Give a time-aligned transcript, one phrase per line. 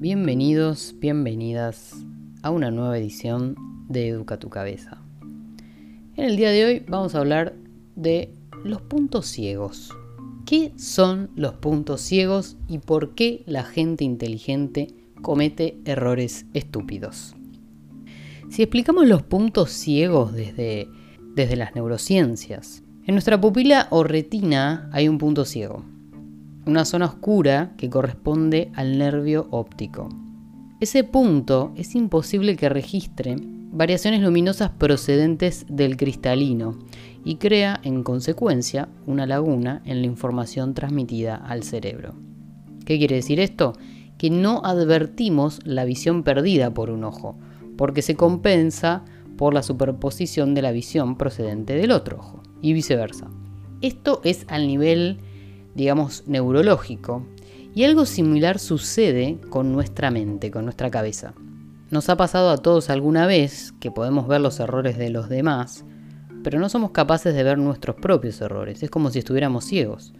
[0.00, 1.92] Bienvenidos, bienvenidas
[2.42, 3.56] a una nueva edición
[3.88, 5.02] de Educa tu Cabeza.
[6.16, 7.56] En el día de hoy vamos a hablar
[7.96, 8.32] de
[8.64, 9.90] los puntos ciegos.
[10.46, 17.34] ¿Qué son los puntos ciegos y por qué la gente inteligente comete errores estúpidos?
[18.48, 20.88] Si explicamos los puntos ciegos desde,
[21.34, 25.82] desde las neurociencias, en nuestra pupila o retina hay un punto ciego,
[26.66, 30.10] una zona oscura que corresponde al nervio óptico.
[30.78, 33.36] Ese punto es imposible que registre
[33.72, 36.78] variaciones luminosas procedentes del cristalino
[37.24, 42.12] y crea en consecuencia una laguna en la información transmitida al cerebro.
[42.84, 43.72] ¿Qué quiere decir esto?
[44.18, 47.38] Que no advertimos la visión perdida por un ojo,
[47.78, 49.02] porque se compensa
[49.38, 53.30] por la superposición de la visión procedente del otro ojo, y viceversa.
[53.80, 55.20] Esto es al nivel,
[55.74, 57.24] digamos, neurológico,
[57.74, 61.32] y algo similar sucede con nuestra mente, con nuestra cabeza.
[61.90, 65.84] Nos ha pasado a todos alguna vez que podemos ver los errores de los demás,
[66.42, 68.82] pero no somos capaces de ver nuestros propios errores.
[68.82, 70.12] Es como si estuviéramos ciegos.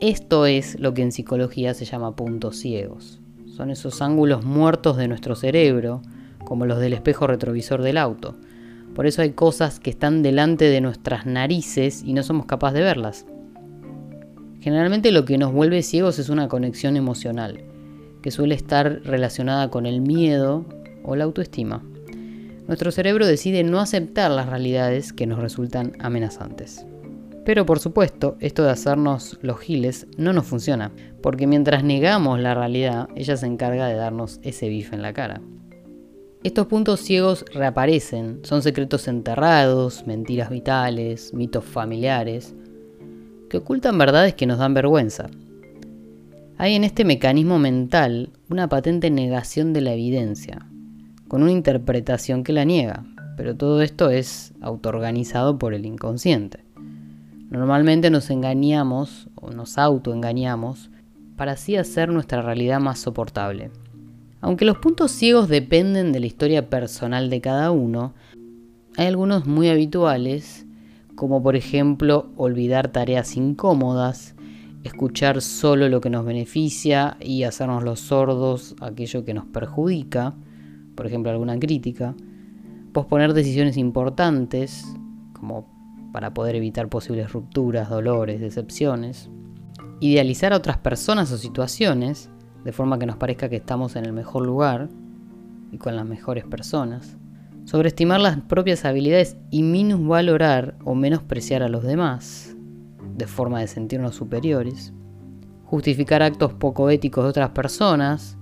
[0.00, 3.20] Esto es lo que en psicología se llama puntos ciegos.
[3.46, 6.02] Son esos ángulos muertos de nuestro cerebro
[6.44, 8.36] como los del espejo retrovisor del auto.
[8.94, 12.84] Por eso hay cosas que están delante de nuestras narices y no somos capaces de
[12.84, 13.26] verlas.
[14.60, 17.64] Generalmente lo que nos vuelve ciegos es una conexión emocional,
[18.22, 20.66] que suele estar relacionada con el miedo
[21.04, 21.82] o la autoestima.
[22.68, 26.86] Nuestro cerebro decide no aceptar las realidades que nos resultan amenazantes.
[27.44, 32.54] Pero por supuesto, esto de hacernos los giles no nos funciona, porque mientras negamos la
[32.54, 35.40] realidad, ella se encarga de darnos ese bife en la cara.
[36.44, 42.56] Estos puntos ciegos reaparecen, son secretos enterrados, mentiras vitales, mitos familiares,
[43.48, 45.30] que ocultan verdades que nos dan vergüenza.
[46.58, 50.66] Hay en este mecanismo mental una patente negación de la evidencia,
[51.28, 53.04] con una interpretación que la niega,
[53.36, 56.64] pero todo esto es autoorganizado por el inconsciente.
[57.50, 60.90] Normalmente nos engañamos o nos autoengañamos
[61.36, 63.70] para así hacer nuestra realidad más soportable.
[64.42, 68.12] Aunque los puntos ciegos dependen de la historia personal de cada uno,
[68.96, 70.66] hay algunos muy habituales,
[71.14, 74.34] como por ejemplo olvidar tareas incómodas,
[74.82, 80.34] escuchar solo lo que nos beneficia y hacernos los sordos aquello que nos perjudica,
[80.96, 82.16] por ejemplo alguna crítica,
[82.92, 84.84] posponer decisiones importantes,
[85.34, 85.68] como
[86.12, 89.30] para poder evitar posibles rupturas, dolores, decepciones,
[90.00, 92.28] idealizar a otras personas o situaciones,
[92.64, 94.88] de forma que nos parezca que estamos en el mejor lugar
[95.70, 97.16] y con las mejores personas.
[97.64, 102.56] Sobreestimar las propias habilidades y minusvalorar o menospreciar a los demás,
[103.16, 104.92] de forma de sentirnos superiores.
[105.64, 108.36] Justificar actos poco éticos de otras personas,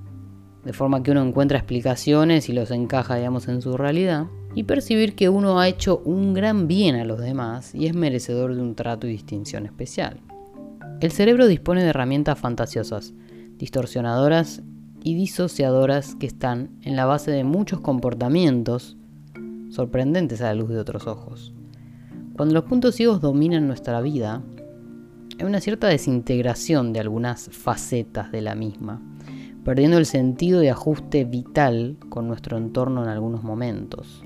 [0.64, 4.26] de forma que uno encuentra explicaciones y los encaja, digamos, en su realidad.
[4.54, 8.54] Y percibir que uno ha hecho un gran bien a los demás y es merecedor
[8.54, 10.20] de un trato y distinción especial.
[11.00, 13.14] El cerebro dispone de herramientas fantasiosas
[13.60, 14.62] distorsionadoras
[15.02, 18.96] y disociadoras que están en la base de muchos comportamientos
[19.68, 21.52] sorprendentes a la luz de otros ojos.
[22.34, 24.42] Cuando los puntos ciegos dominan nuestra vida,
[25.38, 29.02] hay una cierta desintegración de algunas facetas de la misma,
[29.62, 34.24] perdiendo el sentido de ajuste vital con nuestro entorno en algunos momentos.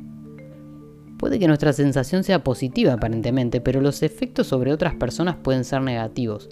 [1.19, 5.83] Puede que nuestra sensación sea positiva aparentemente, pero los efectos sobre otras personas pueden ser
[5.83, 6.49] negativos,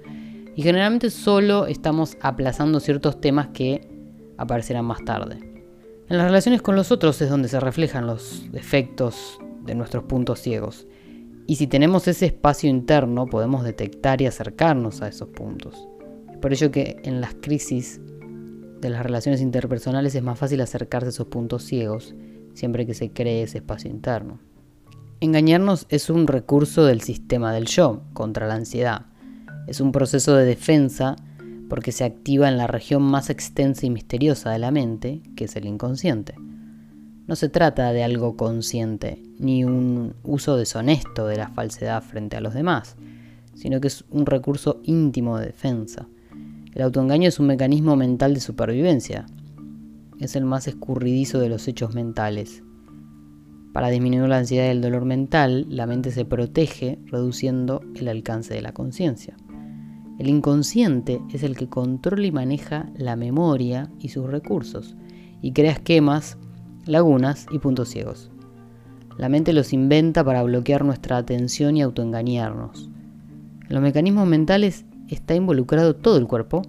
[0.54, 3.88] y generalmente solo estamos aplazando ciertos temas que
[4.36, 5.38] aparecerán más tarde.
[6.08, 10.40] En las relaciones con los otros es donde se reflejan los defectos de nuestros puntos
[10.40, 10.86] ciegos.
[11.46, 15.88] Y si tenemos ese espacio interno podemos detectar y acercarnos a esos puntos.
[16.30, 18.00] Es por ello que en las crisis
[18.80, 22.14] de las relaciones interpersonales es más fácil acercarse a esos puntos ciegos
[22.52, 24.38] siempre que se cree ese espacio interno.
[25.20, 29.11] Engañarnos es un recurso del sistema del yo contra la ansiedad
[29.66, 31.16] es un proceso de defensa
[31.68, 35.56] porque se activa en la región más extensa y misteriosa de la mente, que es
[35.56, 36.34] el inconsciente.
[37.26, 42.40] No se trata de algo consciente, ni un uso deshonesto de la falsedad frente a
[42.40, 42.96] los demás,
[43.54, 46.08] sino que es un recurso íntimo de defensa.
[46.74, 49.26] El autoengaño es un mecanismo mental de supervivencia.
[50.18, 52.62] Es el más escurridizo de los hechos mentales.
[53.72, 58.52] Para disminuir la ansiedad y el dolor mental, la mente se protege reduciendo el alcance
[58.52, 59.36] de la conciencia.
[60.18, 64.96] El inconsciente es el que controla y maneja la memoria y sus recursos,
[65.40, 66.38] y crea esquemas,
[66.86, 68.30] lagunas y puntos ciegos.
[69.18, 72.90] La mente los inventa para bloquear nuestra atención y autoengañarnos.
[73.68, 76.62] En los mecanismos mentales está involucrado todo el cuerpo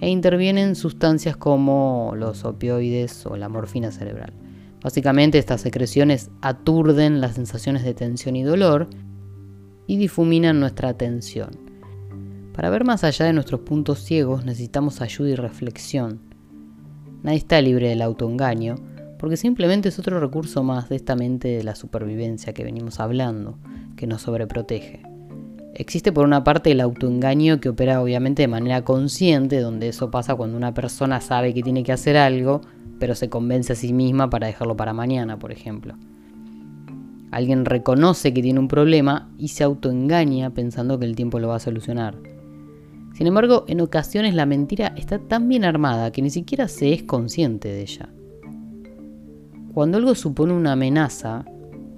[0.00, 4.32] e intervienen sustancias como los opioides o la morfina cerebral.
[4.82, 8.88] Básicamente estas secreciones aturden las sensaciones de tensión y dolor
[9.86, 11.69] y difuminan nuestra atención.
[12.52, 16.20] Para ver más allá de nuestros puntos ciegos necesitamos ayuda y reflexión.
[17.22, 18.76] Nadie está libre del autoengaño,
[19.18, 23.58] porque simplemente es otro recurso más de esta mente de la supervivencia que venimos hablando,
[23.96, 25.02] que nos sobreprotege.
[25.74, 30.34] Existe por una parte el autoengaño que opera obviamente de manera consciente, donde eso pasa
[30.34, 32.62] cuando una persona sabe que tiene que hacer algo,
[32.98, 35.94] pero se convence a sí misma para dejarlo para mañana, por ejemplo.
[37.30, 41.56] Alguien reconoce que tiene un problema y se autoengaña pensando que el tiempo lo va
[41.56, 42.16] a solucionar.
[43.20, 47.02] Sin embargo, en ocasiones la mentira está tan bien armada que ni siquiera se es
[47.02, 48.08] consciente de ella.
[49.74, 51.44] Cuando algo supone una amenaza,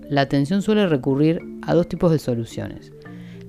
[0.09, 2.93] la atención suele recurrir a dos tipos de soluciones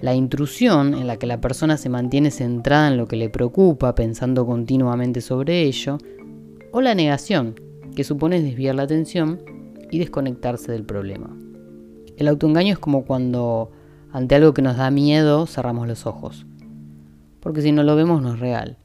[0.01, 3.95] la intrusión, en la que la persona se mantiene centrada en lo que le preocupa,
[3.95, 5.97] pensando continuamente sobre ello,
[6.71, 7.55] o la negación,
[7.95, 9.41] que supone desviar la atención
[9.89, 11.35] y desconectarse del problema.
[12.17, 13.71] El autoengaño es como cuando
[14.11, 16.45] ante algo que nos da miedo cerramos los ojos,
[17.43, 18.77] porque si no lo vemos no es real,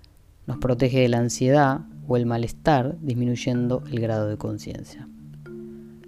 [0.47, 5.09] nos protege de la ansiedad o el malestar, disminuyendo el grado de conciencia.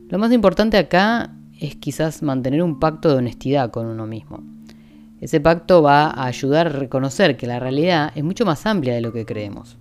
[0.08, 4.42] Lo más importante acá es quizás mantener un pacto de honestidad con uno mismo
[5.20, 9.02] ese pacto va a ayudar a reconocer que la realidad es mucho más amplia de
[9.02, 9.76] lo que creemos.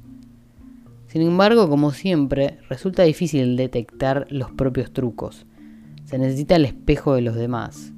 [1.07, 5.45] Sin embargo, como siempre, resulta difícil detectar los propios trucos.
[6.03, 7.93] Se necesita el espejo de los demás,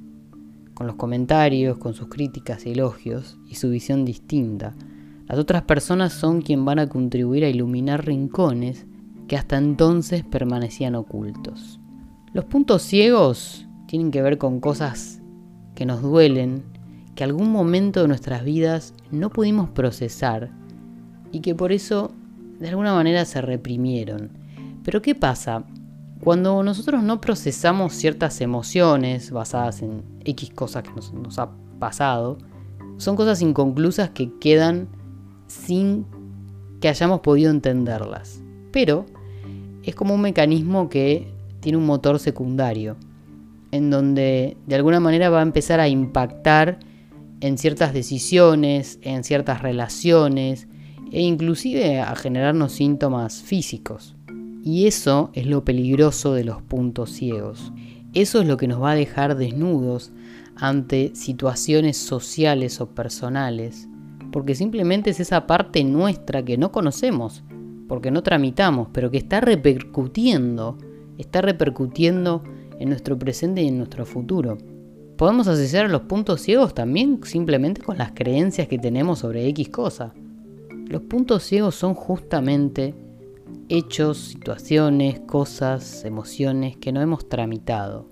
[0.74, 4.74] con los comentarios, con sus críticas y elogios y su visión distinta.
[5.26, 8.86] Las otras personas son quien van a contribuir a iluminar rincones
[9.28, 11.80] que hasta entonces permanecían ocultos.
[12.32, 15.22] Los puntos ciegos tienen que ver con cosas
[15.74, 16.64] que nos duelen
[17.14, 20.50] que algún momento de nuestras vidas no pudimos procesar
[21.30, 22.12] y que por eso
[22.58, 24.30] de alguna manera se reprimieron.
[24.84, 25.64] Pero ¿qué pasa?
[26.22, 32.38] Cuando nosotros no procesamos ciertas emociones basadas en X cosas que nos, ha pasado,
[32.96, 34.86] son cosas inconclusas que quedan
[35.48, 36.06] sin
[36.80, 38.40] que hayamos podido entenderlas.
[38.70, 39.04] Pero
[39.82, 42.96] es como un mecanismo que tiene un motor secundario,
[43.72, 46.78] en donde de alguna manera va a empezar a impactar
[47.40, 50.68] en ciertas decisiones, en ciertas relaciones
[51.10, 54.14] e inclusive a generarnos síntomas físicos.
[54.64, 57.72] Y eso es lo peligroso de los puntos ciegos.
[58.14, 60.12] Eso es lo que nos va a dejar desnudos
[60.54, 63.88] ante situaciones sociales o personales,
[64.30, 67.42] porque simplemente es esa parte nuestra que no conocemos,
[67.88, 70.78] porque no tramitamos, pero que está repercutiendo,
[71.18, 72.42] está repercutiendo
[72.78, 74.58] en nuestro presente y en nuestro futuro.
[75.16, 80.14] Podemos asociar los puntos ciegos también simplemente con las creencias que tenemos sobre X cosa.
[80.86, 82.94] Los puntos ciegos son justamente
[83.68, 88.08] hechos, situaciones, cosas, emociones que no hemos tramitado.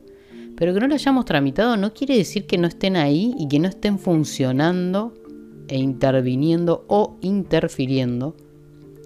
[0.57, 3.59] Pero que no lo hayamos tramitado no quiere decir que no estén ahí y que
[3.59, 5.15] no estén funcionando
[5.69, 8.37] e interviniendo o interfiriendo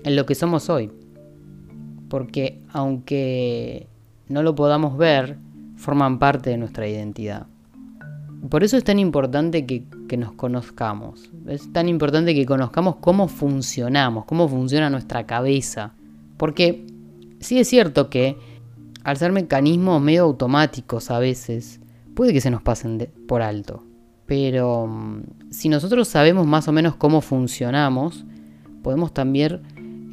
[0.04, 0.90] en lo que somos hoy.
[2.08, 3.86] Porque aunque
[4.28, 5.38] no lo podamos ver,
[5.76, 7.46] forman parte de nuestra identidad.
[8.48, 9.84] Por eso es tan importante que,
[10.16, 11.28] nos conozcamos.
[11.48, 15.94] Es tan importante que conozcamos cómo funcionamos, cómo funciona nuestra cabeza.
[16.36, 16.86] Porque
[17.40, 18.36] sí es cierto que
[19.04, 21.80] al ser mecanismos medio automáticos a veces,
[22.14, 23.84] puede que se nos pasen por alto.
[24.26, 28.24] Pero mm, si nosotros sabemos más o menos cómo funcionamos,
[28.82, 29.62] podemos también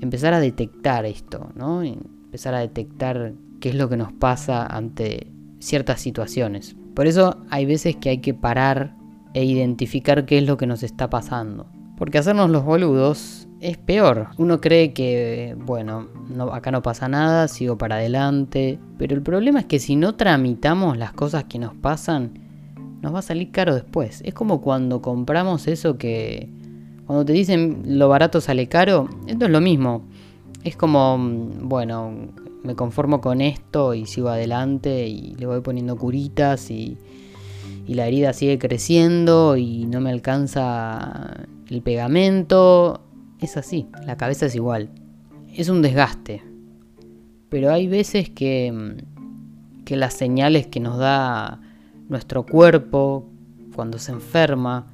[0.01, 1.83] empezar a detectar esto, ¿no?
[1.83, 5.27] Empezar a detectar qué es lo que nos pasa ante
[5.59, 6.75] ciertas situaciones.
[6.93, 8.95] Por eso hay veces que hay que parar
[9.33, 11.67] e identificar qué es lo que nos está pasando.
[11.97, 14.29] Porque hacernos los boludos es peor.
[14.37, 16.07] Uno cree que, bueno,
[16.51, 18.79] acá no pasa nada, sigo para adelante.
[18.97, 22.33] Pero el problema es que si no tramitamos las cosas que nos pasan,
[23.01, 24.21] nos va a salir caro después.
[24.25, 26.49] Es como cuando compramos eso que...
[27.05, 30.07] Cuando te dicen lo barato sale caro, esto es lo mismo.
[30.63, 32.31] Es como, bueno,
[32.63, 36.97] me conformo con esto y sigo adelante y le voy poniendo curitas y,
[37.87, 43.01] la herida sigue creciendo y no me alcanza el pegamento.
[43.41, 44.89] Es así, la cabeza es igual.
[45.53, 46.43] Es un desgaste.
[47.49, 48.95] Pero hay veces que,
[49.83, 51.59] que las señales que nos da
[52.07, 53.27] nuestro cuerpo
[53.75, 54.87] cuando se enferma,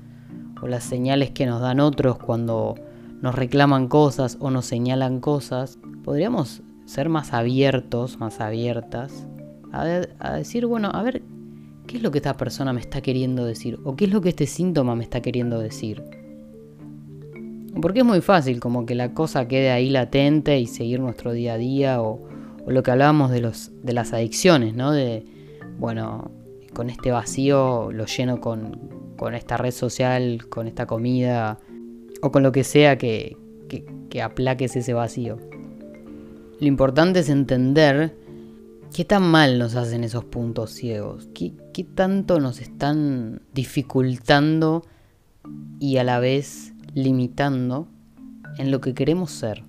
[0.61, 2.75] o las señales que nos dan otros cuando
[3.21, 9.27] nos reclaman cosas o nos señalan cosas, podríamos ser más abiertos, más abiertas,
[9.73, 11.21] a, decir, bueno, a ver,
[11.85, 13.79] ¿qué es lo que esta persona me está queriendo decir?
[13.83, 16.03] ¿O qué es lo que este síntoma me está queriendo decir?
[17.81, 21.53] Porque es muy fácil como que la cosa quede ahí latente y seguir nuestro día
[21.53, 22.27] a día o,
[22.67, 24.91] lo que hablábamos de, los, de las adicciones, ¿no?
[24.91, 25.25] De,
[25.77, 26.31] bueno,
[26.73, 31.59] con este vacío lo lleno con, con esta red social, con esta comida
[32.21, 33.37] o con lo que sea que,
[33.69, 35.37] que, aplaques ese vacío.
[36.59, 38.17] Lo importante es entender
[38.93, 44.83] qué tan mal nos hacen esos puntos ciegos, qué, qué tanto nos están dificultando
[45.79, 47.87] y a la vez limitando
[48.57, 49.63] en lo que queremos ser.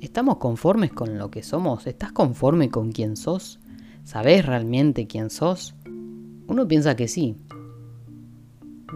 [0.00, 1.86] ¿Estamos conformes con lo que somos?
[1.86, 3.60] ¿Estás conforme con quién sos?
[4.02, 5.74] ¿Sabés realmente quién sos?
[6.46, 7.36] Uno piensa que sí.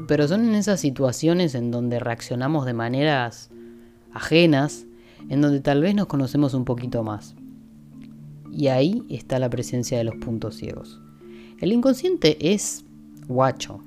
[0.06, 3.50] Pero son en esas situaciones en donde reaccionamos de maneras
[4.14, 4.86] ajenas,
[5.28, 7.34] en donde tal vez nos conocemos un poquito más.
[8.50, 11.02] Y ahí está la presencia de los puntos ciegos.
[11.60, 12.86] El inconsciente es
[13.26, 13.82] guacho.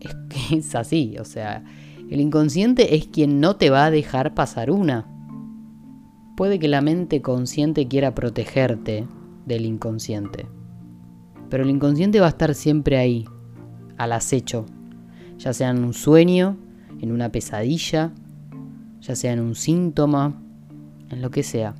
[0.00, 0.16] Es
[0.52, 1.64] es así, o sea,
[2.08, 5.06] el inconsciente es quien no te va a dejar pasar una.
[6.36, 9.06] Puede que la mente consciente quiera protegerte
[9.44, 10.46] del inconsciente.
[11.50, 13.24] Pero el inconsciente va a estar siempre ahí,
[13.96, 14.66] al acecho,
[15.38, 16.56] ya sea en un sueño,
[17.00, 18.12] en una pesadilla,
[19.00, 20.40] ya sea en un síntoma,
[21.10, 21.74] en lo que sea.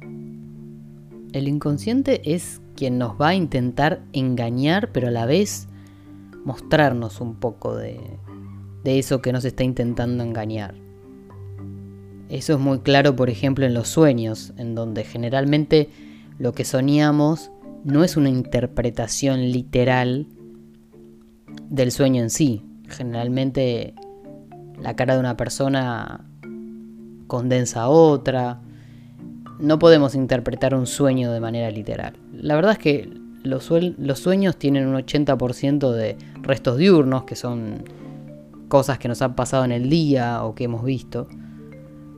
[1.32, 5.68] El inconsciente es quien nos va a intentar engañar, pero a la vez
[6.44, 8.00] mostrarnos un poco de,
[8.86, 10.76] de eso que nos está intentando engañar.
[12.28, 15.90] Eso es muy claro, por ejemplo, en los sueños, en donde generalmente
[16.38, 17.50] lo que soñamos
[17.82, 20.28] no es una interpretación literal
[21.68, 22.62] del sueño en sí.
[22.88, 23.94] Generalmente
[24.80, 26.24] la cara de una persona
[27.26, 28.60] condensa a otra.
[29.58, 32.14] No podemos interpretar un sueño de manera literal.
[32.32, 33.10] La verdad es que
[33.42, 37.82] los, sueños tienen un 80% de restos diurnos, que son
[38.68, 41.28] cosas que nos han pasado en el día o que hemos visto,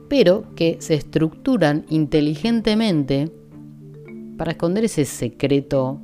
[0.07, 3.31] pero que se estructuran inteligentemente
[4.37, 6.01] para esconder ese secreto,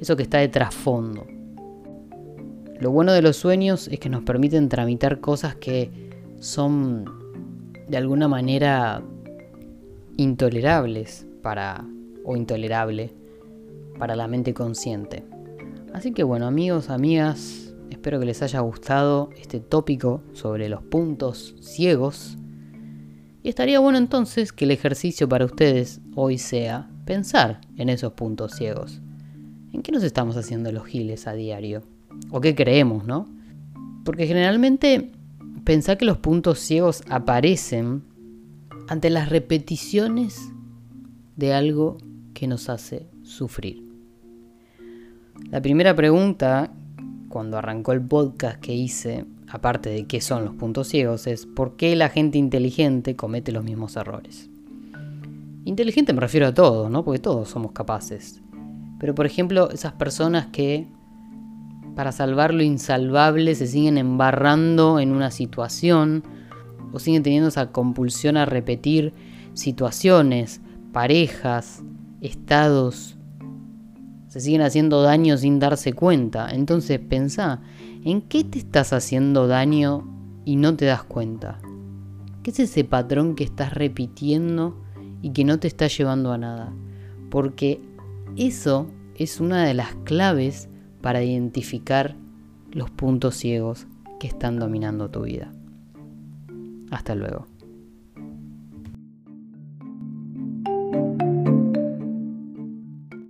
[0.00, 1.26] eso que está de trasfondo.
[2.80, 5.90] Lo bueno de los sueños es que nos permiten tramitar cosas que
[6.38, 7.04] son
[7.88, 9.02] de alguna manera
[10.16, 11.84] intolerables para
[12.24, 13.12] o intolerable
[13.98, 15.24] para la mente consciente.
[15.92, 17.63] Así que bueno, amigos, amigas,
[18.04, 22.36] espero que les haya gustado este tópico sobre los puntos ciegos.
[23.42, 28.56] Y estaría bueno entonces que el ejercicio para ustedes hoy sea pensar en esos puntos
[28.56, 29.00] ciegos.
[29.72, 31.82] ¿En qué nos estamos haciendo los giles a diario?
[32.30, 33.26] ¿O qué creemos, no?
[34.04, 35.10] Porque generalmente
[35.64, 38.04] pensar que los puntos ciegos aparecen
[38.86, 40.52] ante las repeticiones
[41.36, 41.96] de algo
[42.34, 43.82] que nos hace sufrir.
[45.50, 46.70] La primera pregunta,
[47.34, 51.74] cuando arrancó el podcast que hice, aparte de qué son los puntos ciegos, es ¿por
[51.74, 54.48] qué la gente inteligente comete los mismos errores?
[55.64, 57.04] Inteligente me refiero a todos, ¿no?
[57.04, 58.40] Porque todos somos capaces.
[59.00, 60.86] Pero por ejemplo, esas personas que
[61.96, 66.22] para salvar lo insalvable se siguen embarrando en una situación
[66.92, 69.12] o siguen teniendo esa compulsión a repetir
[69.54, 70.60] situaciones,
[70.92, 71.82] parejas,
[72.20, 73.18] estados,
[74.34, 76.50] se siguen haciendo daño sin darse cuenta.
[76.50, 77.62] Entonces pensá,
[78.04, 80.08] ¿en qué te estás haciendo daño
[80.44, 81.60] y no te das cuenta?
[82.42, 84.76] ¿Qué es ese patrón que estás repitiendo
[85.22, 86.72] y que no te está llevando a nada.
[87.30, 87.80] Porque
[88.36, 90.68] eso es una de las claves
[91.00, 92.16] para identificar
[92.72, 93.86] los puntos ciegos
[94.18, 95.52] que están dominando tu vida.
[96.90, 97.53] Hasta luego.